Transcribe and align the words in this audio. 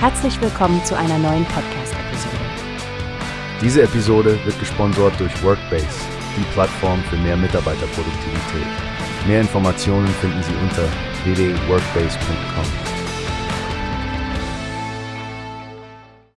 Herzlich 0.00 0.40
willkommen 0.40 0.84
zu 0.84 0.96
einer 0.96 1.18
neuen 1.18 1.44
Podcast-Episode. 1.46 2.36
Diese 3.60 3.82
Episode 3.82 4.38
wird 4.44 4.56
gesponsert 4.60 5.18
durch 5.18 5.42
Workbase, 5.42 5.88
die 6.36 6.44
Plattform 6.52 7.02
für 7.10 7.16
mehr 7.16 7.36
Mitarbeiterproduktivität. 7.36 8.66
Mehr 9.26 9.40
Informationen 9.40 10.06
finden 10.06 10.40
Sie 10.44 10.54
unter 10.62 10.88
www.workbase.com. 11.24 12.64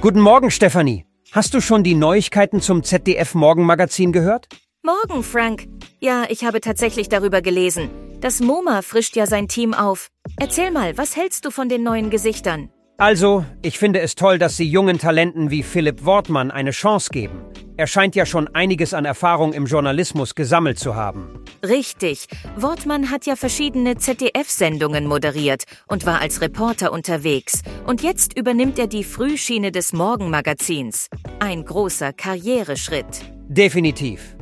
Guten 0.00 0.20
Morgen, 0.20 0.52
Stefanie. 0.52 1.04
Hast 1.32 1.52
du 1.52 1.60
schon 1.60 1.82
die 1.82 1.96
Neuigkeiten 1.96 2.60
zum 2.60 2.84
ZDF 2.84 3.34
Morgenmagazin 3.34 4.12
gehört? 4.12 4.46
Morgen, 4.84 5.24
Frank. 5.24 5.66
Ja, 5.98 6.22
ich 6.28 6.44
habe 6.44 6.60
tatsächlich 6.60 7.08
darüber 7.08 7.42
gelesen. 7.42 7.90
Das 8.20 8.38
MoMA 8.38 8.82
frischt 8.82 9.16
ja 9.16 9.26
sein 9.26 9.48
Team 9.48 9.74
auf. 9.74 10.06
Erzähl 10.36 10.70
mal, 10.70 10.96
was 10.96 11.16
hältst 11.16 11.44
du 11.46 11.50
von 11.50 11.68
den 11.68 11.82
neuen 11.82 12.10
Gesichtern? 12.10 12.70
Also, 13.00 13.46
ich 13.62 13.78
finde 13.78 14.00
es 14.00 14.14
toll, 14.14 14.38
dass 14.38 14.58
Sie 14.58 14.68
jungen 14.68 14.98
Talenten 14.98 15.50
wie 15.50 15.62
Philipp 15.62 16.04
Wortmann 16.04 16.50
eine 16.50 16.70
Chance 16.70 17.08
geben. 17.10 17.40
Er 17.78 17.86
scheint 17.86 18.14
ja 18.14 18.26
schon 18.26 18.46
einiges 18.48 18.92
an 18.92 19.06
Erfahrung 19.06 19.54
im 19.54 19.64
Journalismus 19.64 20.34
gesammelt 20.34 20.78
zu 20.78 20.96
haben. 20.96 21.42
Richtig. 21.66 22.26
Wortmann 22.56 23.10
hat 23.10 23.24
ja 23.24 23.36
verschiedene 23.36 23.96
ZDF-Sendungen 23.96 25.06
moderiert 25.06 25.64
und 25.86 26.04
war 26.04 26.20
als 26.20 26.42
Reporter 26.42 26.92
unterwegs. 26.92 27.62
Und 27.86 28.02
jetzt 28.02 28.38
übernimmt 28.38 28.78
er 28.78 28.86
die 28.86 29.02
Frühschiene 29.02 29.72
des 29.72 29.94
Morgenmagazins. 29.94 31.08
Ein 31.38 31.64
großer 31.64 32.12
Karriereschritt. 32.12 33.22
Definitiv. 33.48 34.36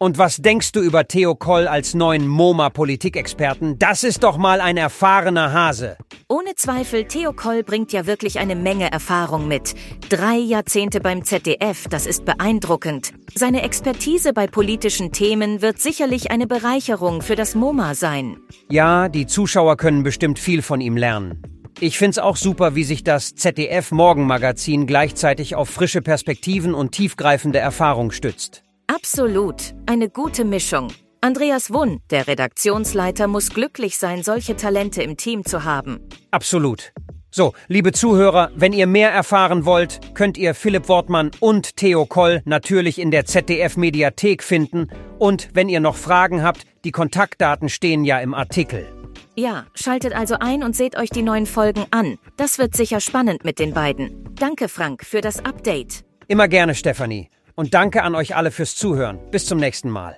Und 0.00 0.16
was 0.16 0.36
denkst 0.36 0.70
du 0.70 0.80
über 0.80 1.08
Theo 1.08 1.34
Koll 1.34 1.66
als 1.66 1.92
neuen 1.92 2.28
MoMA-Politikexperten? 2.28 3.80
Das 3.80 4.04
ist 4.04 4.22
doch 4.22 4.36
mal 4.36 4.60
ein 4.60 4.76
erfahrener 4.76 5.52
Hase. 5.52 5.96
Ohne 6.28 6.54
Zweifel, 6.54 7.06
Theo 7.06 7.32
Koll 7.32 7.64
bringt 7.64 7.92
ja 7.92 8.06
wirklich 8.06 8.38
eine 8.38 8.54
Menge 8.54 8.92
Erfahrung 8.92 9.48
mit. 9.48 9.74
Drei 10.08 10.36
Jahrzehnte 10.36 11.00
beim 11.00 11.24
ZDF, 11.24 11.88
das 11.88 12.06
ist 12.06 12.24
beeindruckend. 12.24 13.12
Seine 13.34 13.62
Expertise 13.62 14.32
bei 14.32 14.46
politischen 14.46 15.10
Themen 15.10 15.62
wird 15.62 15.80
sicherlich 15.80 16.30
eine 16.30 16.46
Bereicherung 16.46 17.20
für 17.20 17.34
das 17.34 17.56
MoMA 17.56 17.96
sein. 17.96 18.36
Ja, 18.70 19.08
die 19.08 19.26
Zuschauer 19.26 19.76
können 19.76 20.04
bestimmt 20.04 20.38
viel 20.38 20.62
von 20.62 20.80
ihm 20.80 20.96
lernen. 20.96 21.42
Ich 21.80 21.98
find's 21.98 22.18
auch 22.18 22.36
super, 22.36 22.76
wie 22.76 22.84
sich 22.84 23.02
das 23.02 23.34
ZDF 23.34 23.90
Morgenmagazin 23.90 24.86
gleichzeitig 24.86 25.56
auf 25.56 25.68
frische 25.68 26.02
Perspektiven 26.02 26.72
und 26.72 26.92
tiefgreifende 26.92 27.58
Erfahrung 27.58 28.12
stützt. 28.12 28.62
Absolut. 28.90 29.74
Eine 29.84 30.08
gute 30.08 30.46
Mischung. 30.46 30.88
Andreas 31.20 31.70
Wunn, 31.70 32.00
der 32.08 32.26
Redaktionsleiter, 32.26 33.26
muss 33.26 33.50
glücklich 33.50 33.98
sein, 33.98 34.22
solche 34.22 34.56
Talente 34.56 35.02
im 35.02 35.18
Team 35.18 35.44
zu 35.44 35.64
haben. 35.64 36.00
Absolut. 36.30 36.94
So, 37.30 37.52
liebe 37.66 37.92
Zuhörer, 37.92 38.50
wenn 38.56 38.72
ihr 38.72 38.86
mehr 38.86 39.10
erfahren 39.10 39.66
wollt, 39.66 40.14
könnt 40.14 40.38
ihr 40.38 40.54
Philipp 40.54 40.88
Wortmann 40.88 41.32
und 41.40 41.76
Theo 41.76 42.06
Koll 42.06 42.40
natürlich 42.46 42.98
in 42.98 43.10
der 43.10 43.26
ZDF 43.26 43.76
Mediathek 43.76 44.42
finden. 44.42 44.88
Und 45.18 45.50
wenn 45.52 45.68
ihr 45.68 45.80
noch 45.80 45.96
Fragen 45.96 46.42
habt, 46.42 46.64
die 46.84 46.90
Kontaktdaten 46.90 47.68
stehen 47.68 48.04
ja 48.04 48.20
im 48.20 48.32
Artikel. 48.32 48.88
Ja, 49.36 49.66
schaltet 49.74 50.14
also 50.14 50.36
ein 50.40 50.62
und 50.62 50.74
seht 50.74 50.96
euch 50.96 51.10
die 51.10 51.22
neuen 51.22 51.44
Folgen 51.44 51.84
an. 51.90 52.16
Das 52.38 52.58
wird 52.58 52.74
sicher 52.74 53.00
spannend 53.00 53.44
mit 53.44 53.58
den 53.58 53.74
beiden. 53.74 54.34
Danke, 54.34 54.66
Frank, 54.70 55.04
für 55.04 55.20
das 55.20 55.44
Update. 55.44 56.04
Immer 56.26 56.48
gerne, 56.48 56.74
Stefanie. 56.74 57.28
Und 57.58 57.74
danke 57.74 58.04
an 58.04 58.14
euch 58.14 58.36
alle 58.36 58.52
fürs 58.52 58.76
Zuhören. 58.76 59.18
Bis 59.32 59.46
zum 59.46 59.58
nächsten 59.58 59.90
Mal. 59.90 60.16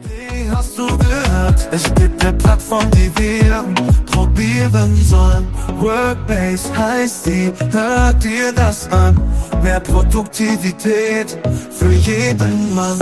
Wie 0.00 0.50
hast 0.50 0.78
du 0.78 0.86
gehört? 0.86 1.68
Es 1.70 1.94
gibt 1.94 2.24
eine 2.24 2.32
Plattform, 2.32 2.90
die 2.92 3.12
wir 3.18 3.62
probieren 4.06 4.96
sollen. 5.04 5.46
Workbase 5.78 6.74
heißt 6.74 7.26
die, 7.26 7.52
hört 7.70 8.24
dir 8.24 8.54
das 8.54 8.90
an. 8.90 9.20
Mehr 9.62 9.80
Produktivität 9.80 11.38
für 11.72 11.92
jeden 11.92 12.74
Mann. 12.74 12.98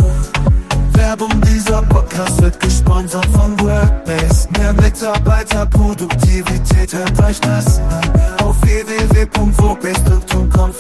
Werbung 0.94 1.40
dieser 1.42 1.80
Podcast 1.82 2.42
wird 2.42 2.58
gesponsert 2.58 3.26
von 3.26 3.56
Workbase. 3.60 4.48
Mehr 4.58 4.72
Mitarbeiterproduktivität, 4.72 6.92
hört 6.92 7.22
euch 7.22 7.38
das 7.38 7.78
an. 7.78 8.02
Auf 8.42 8.60
www.workbase.com 8.62 10.72